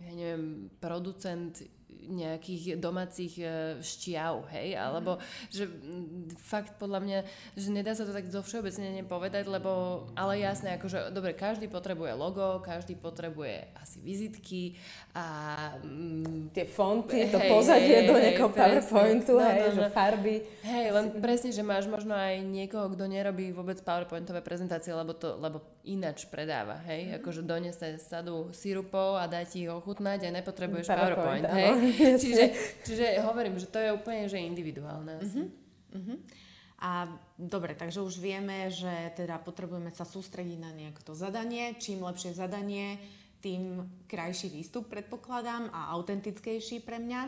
[0.00, 1.60] ja neviem, producent
[2.08, 5.22] nejakých domácich e, šťav, hej, alebo
[5.52, 5.70] že
[6.38, 7.18] fakt podľa mňa,
[7.54, 12.12] že nedá sa to tak zo všeobecne povedať, lebo, ale jasné, akože, dobre, každý potrebuje
[12.18, 14.62] logo, každý potrebuje asi vizitky
[15.14, 15.26] a...
[15.82, 19.76] Mm, Tie fonty, hej, to pozadie hej, do nejakého hej, PowerPointu, no, hej, no, no,
[19.78, 20.36] že farby.
[20.62, 25.34] Hej, len presne, že máš možno aj niekoho, kto nerobí vôbec PowerPointové prezentácie, lebo to,
[25.42, 27.12] lebo ináč predáva, hej, mm.
[27.18, 32.14] akože donese sadu sirupov a dá ti ich ochutnať a nepotrebuješ PowerPoint, PowerPoint hej.
[32.22, 32.44] čiže,
[32.86, 35.18] čiže hovorím, že to je úplne že individuálne.
[35.18, 35.46] Uh-huh.
[35.98, 36.16] Uh-huh.
[36.82, 37.06] A
[37.38, 41.78] dobre, takže už vieme, že teda potrebujeme sa sústrediť na nejaké to zadanie.
[41.78, 42.98] Čím lepšie zadanie,
[43.38, 47.20] tým krajší výstup predpokladám a autentickejší pre mňa.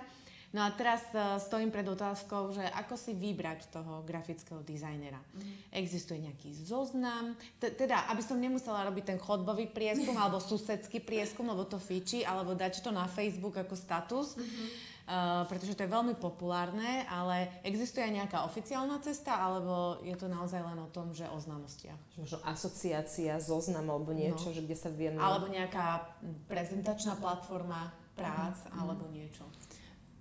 [0.54, 5.18] No a teraz uh, stojím pred otázkou, že ako si vybrať toho grafického dizajnera.
[5.18, 5.50] Mm.
[5.74, 11.50] Existuje nejaký zoznam, T- teda aby som nemusela robiť ten chodbový prieskum alebo susedský prieskum,
[11.50, 14.38] lebo to fičí, alebo dať to na Facebook ako status.
[14.38, 14.94] Mm-hmm.
[15.04, 20.32] Uh, pretože to je veľmi populárne, ale existuje aj nejaká oficiálna cesta, alebo je to
[20.32, 22.16] naozaj len o tom, že o známostiach?
[22.16, 24.56] Možno asociácia, zoznam alebo niečo, no.
[24.56, 25.20] že kde sa vieme...
[25.20, 26.08] Alebo nejaká
[26.48, 28.80] prezentačná platforma prác, mm.
[28.80, 29.44] alebo niečo.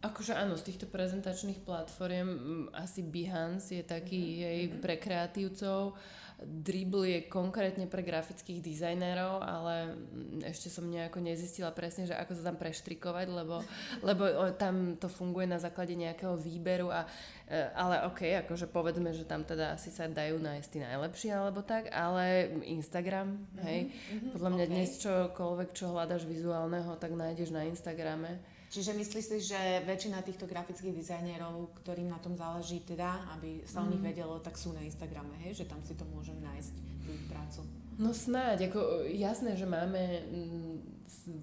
[0.04, 4.44] Akože áno, z týchto prezentačných platform asi Behance je taký mm-hmm.
[4.44, 4.76] jej mhm.
[4.84, 5.96] pre kreatívcov.
[6.44, 9.96] Dribble je konkrétne pre grafických dizajnérov, ale
[10.44, 13.64] ešte som nejako nezistila presne, že ako sa tam preštrikovať, lebo,
[14.04, 17.08] lebo tam to funguje na základe nejakého výberu a
[17.48, 21.64] e, ale ok, akože povedzme, že tam teda asi sa dajú nájsť tí najlepší alebo
[21.64, 24.74] tak, ale Instagram, hej, mm-hmm, podľa mňa okay.
[24.74, 30.50] dnes čokoľvek, čo hľadaš vizuálneho, tak nájdeš na Instagrame Čiže myslíš si, že väčšina týchto
[30.50, 34.10] grafických dizajnerov, ktorým na tom záleží teda, aby sa o nich mm.
[34.10, 35.62] vedelo, tak sú na Instagrame, hej?
[35.62, 36.74] že tam si to môžem nájsť,
[37.06, 37.62] tú prácu.
[38.02, 40.26] No snáď, ako jasné, že máme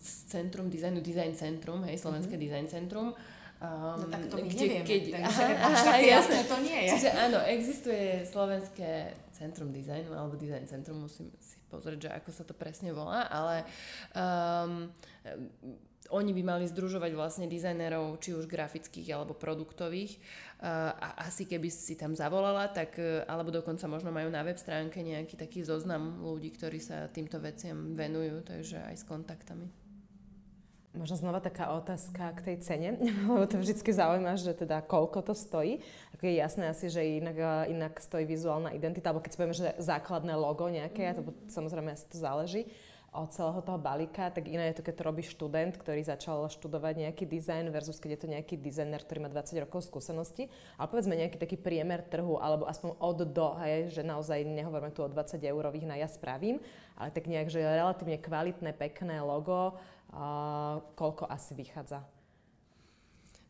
[0.02, 2.50] z Centrum dizajnu, Design Centrum, hej, Slovenské mm-hmm.
[2.50, 3.14] Design Centrum,
[3.60, 6.78] Um, no tak to my kde, nevieme, keď, takže aha, až také jasné to nie
[6.80, 6.90] je.
[6.96, 12.44] Čiže áno, existuje Slovenské centrum dizajnu alebo design centrum, musím si pozrieť, že ako sa
[12.48, 13.68] to presne volá, ale
[14.16, 14.88] um,
[16.10, 20.18] oni by mali združovať vlastne dizajnerov, či už grafických alebo produktových.
[20.60, 25.00] A asi keby si tam zavolala, tak, e, alebo dokonca možno majú na web stránke
[25.00, 29.72] nejaký taký zoznam ľudí, ktorí sa týmto veciam venujú, takže aj s kontaktami.
[30.90, 32.88] Možno znova taká otázka k tej cene,
[33.30, 35.80] lebo to vždy zaujíma, že teda koľko to stojí.
[36.12, 39.56] Ako je jasné asi, že inak, e, inak stojí vizuálna identita, alebo keď si povieme,
[39.56, 41.16] že základné logo nejaké, mm.
[41.16, 42.68] to samozrejme asi to záleží
[43.10, 47.08] od celého toho balíka, tak iné je to, keď to robí študent, ktorý začal študovať
[47.08, 50.46] nejaký dizajn versus keď je to nejaký dizajner, ktorý má 20 rokov skúsenosti.
[50.78, 55.02] Ale povedzme nejaký taký priemer trhu, alebo aspoň od do, hej, že naozaj nehovoríme tu
[55.02, 56.62] o 20 eurových na ja spravím,
[56.94, 59.74] ale tak nejak, že relatívne kvalitné, pekné logo,
[60.14, 62.19] uh, koľko asi vychádza.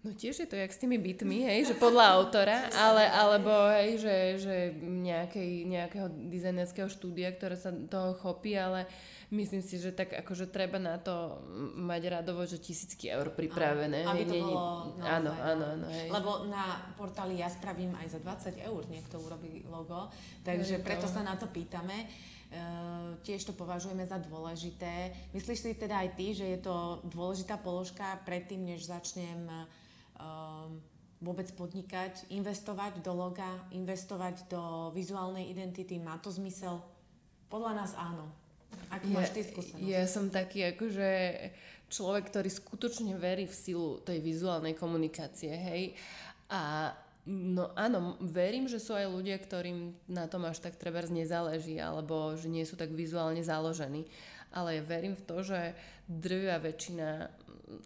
[0.01, 4.01] No tiež je to jak s tými bytmi, hej, že podľa autora, ale, alebo hej,
[4.01, 8.89] že, že nejakej, nejakého dizajnerského štúdia, ktoré sa toho chopí, ale
[9.29, 11.45] myslím si, že tak akože treba na to
[11.77, 14.09] mať radovo, že tisícky eur pripravené.
[14.09, 15.87] Aby to bolo naozaj, áno, áno, áno.
[15.93, 16.09] Hej.
[16.09, 20.09] Lebo na portáli ja spravím aj za 20 eur niekto urobí logo,
[20.41, 22.09] takže preto sa na to pýtame.
[22.51, 25.15] Uh, tiež to považujeme za dôležité.
[25.37, 29.47] Myslíš si teda aj ty, že je to dôležitá položka predtým, než začnem
[30.21, 30.79] um,
[31.21, 36.85] vôbec podnikať, investovať do loga, investovať do vizuálnej identity, má to zmysel?
[37.49, 38.29] Podľa nás áno.
[38.95, 39.83] Ako ja, máš ty skúsenosť?
[39.83, 41.11] Ja som taký akože
[41.91, 45.99] človek, ktorý skutočne verí v silu tej vizuálnej komunikácie, hej.
[46.47, 46.95] A
[47.27, 52.39] no áno, verím, že sú aj ľudia, ktorým na tom až tak treba nezáleží, alebo
[52.39, 54.07] že nie sú tak vizuálne založení.
[54.51, 55.75] Ale ja verím v to, že
[56.11, 57.31] drvia väčšina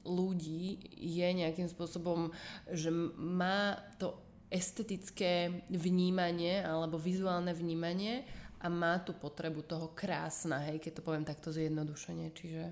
[0.05, 2.33] ľudí je nejakým spôsobom,
[2.73, 4.17] že má to
[4.55, 8.23] estetické vnímanie alebo vizuálne vnímanie
[8.65, 12.65] a má tú potrebu toho krásna, hej, keď to poviem takto zjednodušene, čiže...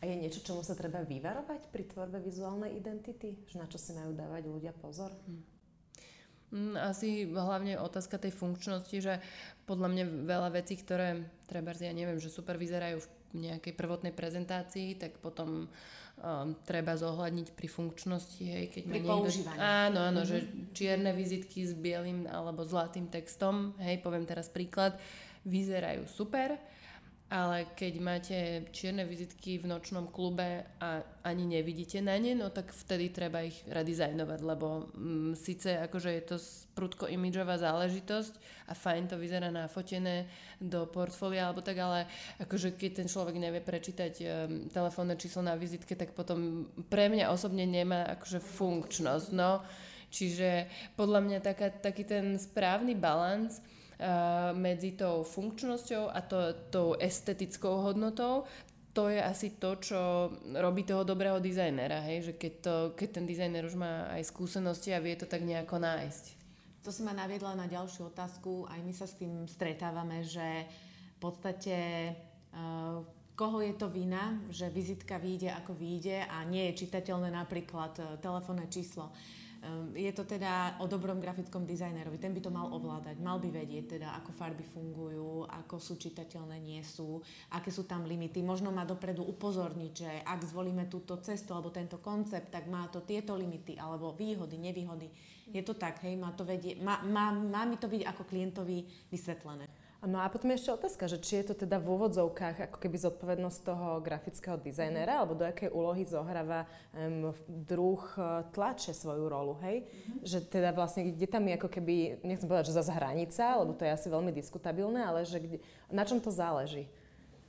[0.00, 3.36] A je niečo, čomu sa treba vyvarovať pri tvorbe vizuálnej identity?
[3.48, 5.12] Že na čo si majú dávať ľudia pozor?
[5.26, 6.76] Hm.
[6.78, 9.18] Asi hlavne otázka tej funkčnosti, že
[9.66, 13.08] podľa mňa veľa vecí, ktoré treba, ja neviem, že super vyzerajú v
[13.50, 15.66] nejakej prvotnej prezentácii, tak potom
[16.20, 19.10] um, treba zohľadniť pri funkčnosti, hej, keď pri niekto...
[19.10, 19.58] používaní.
[19.60, 20.30] Áno, áno, mm-hmm.
[20.30, 24.96] že čierne vizitky s bielým alebo zlatým textom, hej, poviem teraz príklad,
[25.46, 26.56] vyzerajú super,
[27.26, 28.38] ale keď máte
[28.70, 33.66] čierne vizitky v nočnom klube a ani nevidíte na ne, no tak vtedy treba ich
[33.66, 36.36] redizajnovať, lebo mm, síce akože je to
[36.78, 38.30] prudko imidžová záležitosť
[38.70, 40.30] a fajn to vyzerá nafotené
[40.62, 42.06] do portfólia alebo tak, ale
[42.38, 44.26] akože keď ten človek nevie prečítať um,
[44.70, 49.66] telefónne číslo na vizitke, tak potom pre mňa osobne nemá akože funkčnosť, no.
[50.14, 53.58] Čiže podľa mňa taká, taký ten správny balans
[54.52, 58.44] medzi tou funkčnosťou a to, tou estetickou hodnotou,
[58.96, 60.00] to je asi to, čo
[60.56, 62.32] robí toho dobrého dizajnera, hej?
[62.32, 65.76] že keď, to, keď ten dizajner už má aj skúsenosti a vie to tak nejako
[65.76, 66.24] nájsť.
[66.80, 70.64] To si ma naviedla na ďalšiu otázku, aj my sa s tým stretávame, že
[71.16, 71.76] v podstate
[72.56, 73.04] uh,
[73.36, 78.06] koho je to vina, že vizitka vyjde ako vyjde a nie je čitateľné napríklad uh,
[78.16, 79.12] telefónne číslo.
[79.94, 82.18] Je to teda o dobrom grafickom dizajnerovi.
[82.18, 83.16] Ten by to mal ovládať.
[83.18, 87.22] Mal by vedieť teda, ako farby fungujú, ako sú čitateľné, nie sú,
[87.54, 88.42] aké sú tam limity.
[88.42, 93.04] Možno má dopredu upozorniť, že ak zvolíme túto cestu alebo tento koncept, tak má to
[93.04, 95.08] tieto limity alebo výhody, nevýhody.
[95.46, 98.82] Je to tak, hej, má, to vedie, má, má, má mi to byť ako klientovi
[99.08, 99.85] vysvetlené.
[100.04, 103.00] No a potom je ešte otázka, že či je to teda v úvodzovkách ako keby
[103.00, 109.56] zodpovednosť toho grafického dizajnera, alebo do akej úlohy zohráva um, druh e, tlače svoju rolu,
[109.64, 109.88] hej?
[109.88, 110.20] Mm-hmm.
[110.20, 113.88] Že teda vlastne, kde tam je ako keby, nechcem povedať, že zase hranica, lebo to
[113.88, 115.56] je asi veľmi diskutabilné, ale že kde,
[115.88, 116.86] na čom to záleží?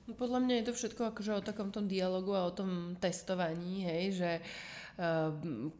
[0.07, 3.83] No, podľa mňa je to všetko akože o takom tom dialogu a o tom testovaní,
[3.83, 4.47] hej, že uh,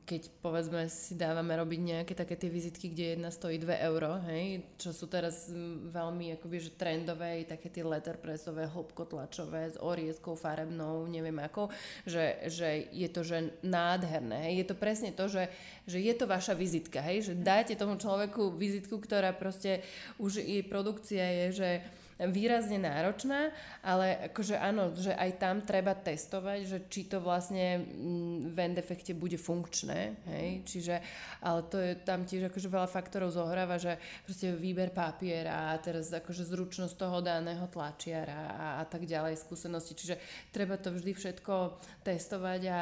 [0.06, 4.62] keď povedzme si dávame robiť nejaké také tie vizitky, kde jedna stojí 2 euro, hej,
[4.78, 5.50] čo sú teraz
[5.90, 11.74] veľmi akoby, že trendové, také tie letterpressové, hlbkotlačové, s orieskou farebnou, neviem ako,
[12.06, 14.54] že, že je to že nádherné.
[14.54, 14.54] Hej.
[14.62, 15.50] Je to presne to, že,
[15.90, 19.82] že je to vaša vizitka, hej, že dáte tomu človeku vizitku, ktorá proste
[20.22, 21.70] už jej produkcia je, že
[22.18, 23.54] výrazne náročná,
[23.86, 28.78] ale akože áno, že aj tam treba testovať, že či to vlastne mm, v end
[28.82, 30.98] efekte bude funkčné, hej, čiže,
[31.46, 36.10] ale to je tam tiež akože veľa faktorov zohráva, že proste výber papiera a teraz
[36.10, 40.18] akože zručnosť toho daného tlačiara a, a tak ďalej, skúsenosti, čiže
[40.50, 42.80] treba to vždy všetko testovať a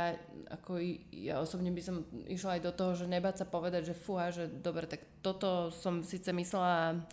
[0.63, 0.79] ako
[1.11, 4.47] ja osobne by som išla aj do toho, že nebáť sa povedať, že fúha, že
[4.47, 7.03] dobre, tak toto som síce myslela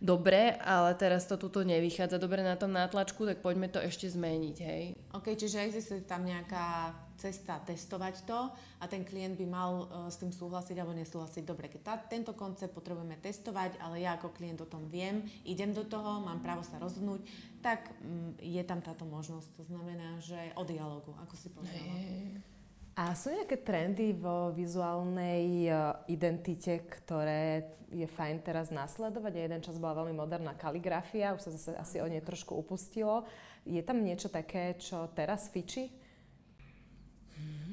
[0.00, 4.56] dobre, ale teraz to tuto nevychádza dobre na tom nátlačku, tak poďme to ešte zmeniť,
[4.64, 4.84] hej.
[5.12, 8.48] OK, čiže existuje tam nejaká cesta testovať to
[8.80, 11.44] a ten klient by mal uh, s tým súhlasiť alebo nesúhlasiť.
[11.44, 15.76] Dobre, keď tá, tento koncept potrebujeme testovať, ale ja ako klient o tom viem, idem
[15.76, 17.20] do toho, mám právo sa rozhodnúť,
[17.60, 19.52] tak um, je tam táto možnosť.
[19.60, 21.92] To znamená, že o dialogu, ako si povedala.
[21.92, 22.59] Hey.
[23.00, 29.40] A sú nejaké trendy vo vizuálnej uh, identite, ktoré je fajn teraz nasledovať?
[29.40, 33.24] A jeden čas bola veľmi moderná kaligrafia, už sa zase asi o nej trošku upustilo.
[33.64, 35.88] Je tam niečo také, čo teraz fičí?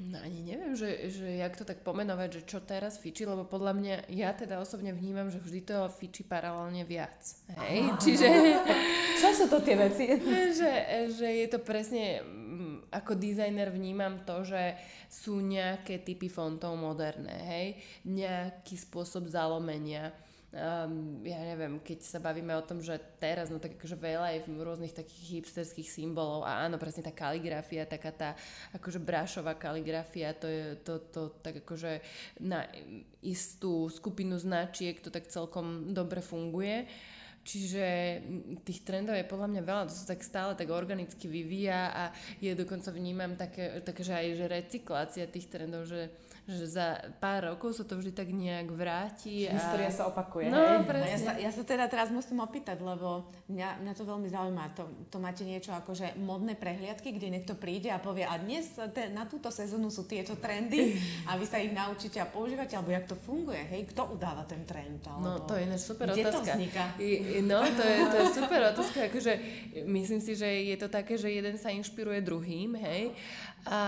[0.08, 3.76] No ani neviem, že, že jak to tak pomenovať, že čo teraz fičí, lebo podľa
[3.76, 7.20] mňa, ja teda osobne vnímam, že vždy to fičí paralelne viac.
[7.68, 7.92] Hej?
[8.04, 8.28] Čiže...
[9.20, 10.08] čo sú to tie veci?
[10.60, 10.72] že,
[11.12, 12.24] že je to presne
[12.92, 17.68] ako dizajner vnímam to, že sú nejaké typy fontov moderné, hej,
[18.06, 20.14] nejaký spôsob zalomenia.
[20.48, 24.48] Um, ja neviem, keď sa bavíme o tom, že teraz, no tak akože veľa je
[24.48, 28.30] rôznych takých hipsterských symbolov a áno, presne tá kaligrafia, taká tá
[28.72, 32.00] akože brášová kaligrafia, to je to, to tak akože
[32.40, 32.64] na
[33.20, 36.88] istú skupinu značiek to tak celkom dobre funguje.
[36.88, 37.17] Uh,
[37.48, 37.86] Čiže
[38.68, 42.04] tých trendov je podľa mňa veľa, to sa tak stále tak organicky vyvíja a
[42.44, 46.12] je dokonca vnímam také, také že aj že recyklácia tých trendov, že
[46.48, 49.52] že za pár rokov sa to vždy tak nejak vráti.
[49.52, 49.60] A...
[49.60, 50.48] História sa opakuje.
[50.48, 50.88] No, hej?
[50.88, 51.04] presne.
[51.04, 54.64] No, ja, sa, ja sa teda teraz musím opýtať, lebo mňa, mňa to veľmi zaujíma.
[54.80, 58.72] To, to máte niečo ako, že modné prehliadky, kde niekto príde a povie, a dnes
[58.96, 60.96] te, na túto sezónu sú tieto trendy
[61.28, 63.84] a vy sa ich naučíte a používate, alebo jak to funguje, hej?
[63.92, 65.04] Kto udáva ten trend?
[65.04, 65.28] Alebo...
[65.28, 66.40] No, to je ináč super kde otázka.
[66.40, 66.84] to vzniká?
[67.04, 68.98] I, no, to je, to je super otázka.
[69.12, 69.34] Akože,
[69.84, 73.12] myslím si, že je to také, že jeden sa inšpiruje druhým, hej?
[73.68, 73.82] A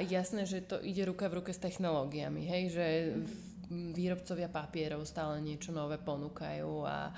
[0.00, 2.86] jasné, že to ide ruka v ruke s technológiami, hej, že
[3.70, 7.10] výrobcovia papierov stále niečo nové ponúkajú a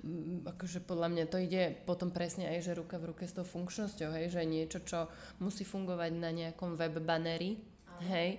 [0.00, 3.44] mm, akože podľa mňa to ide potom presne aj, že ruka v ruke s tou
[3.44, 5.10] funkčnosťou, hej, že niečo, čo
[5.42, 7.58] musí fungovať na nejakom web banneri,
[8.06, 8.38] hej,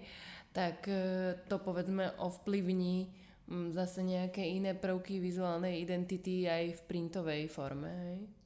[0.56, 3.12] tak e, to povedzme ovplyvní
[3.52, 8.39] mm, zase nejaké iné prvky vizuálnej identity aj v printovej forme, hej.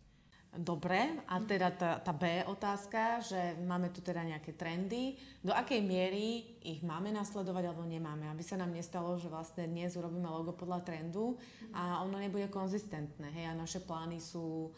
[0.54, 5.82] Dobre, a teda tá, tá B otázka, že máme tu teda nejaké trendy, do akej
[5.82, 10.54] miery ich máme nasledovať alebo nemáme, aby sa nám nestalo, že vlastne dnes urobíme logo
[10.54, 11.42] podľa trendu
[11.74, 14.70] a ono nebude konzistentné, hej, a naše plány sú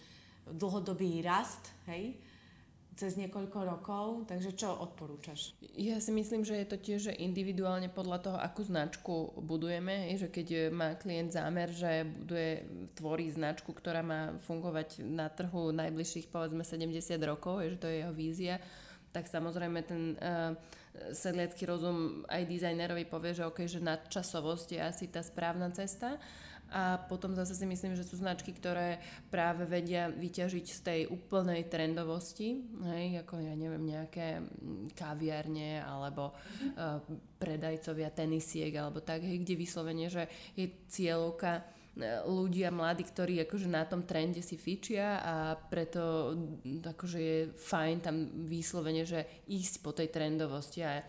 [0.47, 2.15] dlhodobý rast, hej,
[2.95, 5.51] cez niekoľko rokov, takže čo odporúčaš?
[5.75, 10.71] Ja si myslím, že je to tiež individuálne podľa toho, akú značku budujeme, že keď
[10.71, 12.63] má klient zámer, že buduje,
[12.95, 16.95] tvorí značku, ktorá má fungovať na trhu najbližších povedzme 70
[17.27, 18.55] rokov, že to je jeho vízia,
[19.11, 20.51] tak samozrejme ten uh,
[21.11, 26.19] sedliacký rozum aj dizajnerovi povie, že OK, že nadčasovosť je asi tá správna cesta.
[26.73, 28.97] A potom zase si myslím, že sú značky, ktoré
[29.29, 32.57] práve vedia vyťažiť z tej úplnej trendovosti,
[32.89, 36.99] hej, ako ja neviem, nejaké mm, kaviarne alebo uh,
[37.37, 40.25] predajcovia tenisiek alebo tak, hej, kde vyslovene, že
[40.57, 41.63] je cieľovka e,
[42.25, 46.33] ľudia mladí, ktorí akože na tom trende si fičia a preto
[46.65, 48.15] mm, akože je fajn tam
[48.49, 51.05] vyslovene, že ísť po tej trendovosti a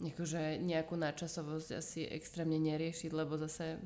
[0.00, 3.76] akože nejakú nadčasovosť asi extrémne neriešiť, lebo zase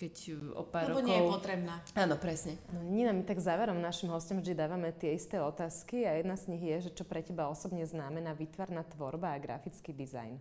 [0.00, 0.14] keď
[0.56, 1.08] o pár Lebo rokov...
[1.12, 1.76] nie je potrebná.
[1.92, 2.56] Áno, presne.
[2.72, 6.56] No, Nina, my tak záverom našim hostom vždy dávame tie isté otázky a jedna z
[6.56, 10.40] nich je, že čo pre teba osobne znamená výtvarná tvorba a grafický dizajn.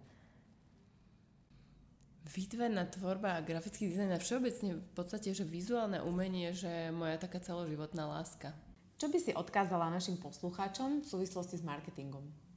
[2.30, 7.44] Výtvarná tvorba a grafický dizajn a všeobecne v podstate, že vizuálne umenie, že moja taká
[7.44, 8.56] celoživotná láska.
[8.96, 12.49] Čo by si odkázala našim poslucháčom v súvislosti s marketingom?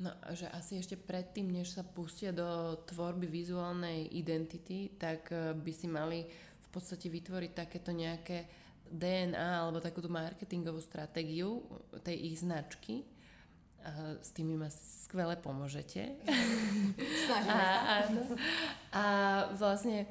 [0.00, 5.72] No, že asi ešte predtým, než sa pustia do tvorby vizuálnej identity, tak eh, by
[5.76, 6.24] si mali
[6.60, 8.48] v podstate vytvoriť takéto nejaké
[8.88, 11.62] DNA alebo takúto marketingovú stratégiu
[12.02, 13.04] tej ich značky.
[13.80, 16.16] A s tými ma skvele pomôžete.
[17.30, 18.22] A, áno.
[18.92, 19.04] a
[19.56, 20.04] vlastne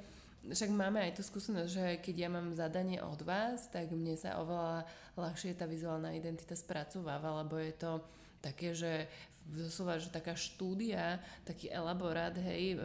[0.47, 4.41] však máme aj tú skúsenosť, že keď ja mám zadanie od vás, tak mne sa
[4.41, 4.87] oveľa
[5.19, 8.01] ľahšie tá vizuálna identita spracováva, lebo je to
[8.39, 9.07] také, že
[9.49, 12.77] doslova, že taká štúdia, taký elaborát, hej,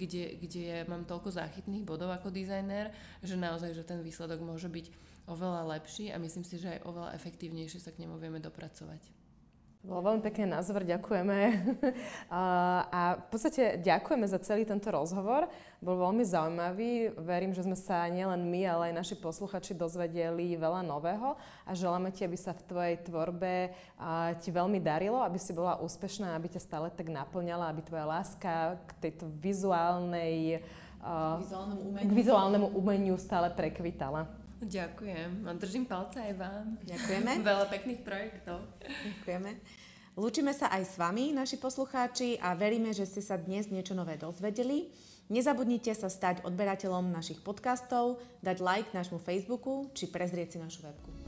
[0.00, 2.88] kde, kde ja mám toľko záchytných bodov ako dizajner,
[3.20, 4.86] že naozaj, že ten výsledok môže byť
[5.28, 9.19] oveľa lepší a myslím si, že aj oveľa efektívnejšie sa k nemu vieme dopracovať.
[9.80, 11.38] Bolo veľmi pekne na záver, ďakujeme.
[12.92, 15.48] A v podstate ďakujeme za celý tento rozhovor.
[15.80, 17.16] Bol veľmi zaujímavý.
[17.16, 21.32] Verím, že sme sa nielen my, ale aj naši posluchači dozvedeli veľa nového
[21.64, 23.72] a želáme ti, aby sa v tvojej tvorbe
[24.44, 28.76] ti veľmi darilo, aby si bola úspešná, aby ťa stále tak naplňala, aby tvoja láska
[28.84, 30.60] k tejto vizuálnej
[31.40, 32.04] Vizuálnemu umeniu.
[32.04, 34.28] k vizuálnemu umeniu stále prekvitala.
[34.60, 36.76] Ďakujem a držím palce aj vám.
[36.84, 37.30] Ďakujeme.
[37.48, 38.60] Veľa pekných projektov.
[38.84, 39.50] Ďakujeme.
[40.20, 44.20] Lúčime sa aj s vami, naši poslucháči, a veríme, že ste sa dnes niečo nové
[44.20, 44.92] dozvedeli.
[45.30, 51.19] Nezabudnite sa stať odberateľom našich podcastov, dať like nášmu Facebooku či prezrieť si našu webku.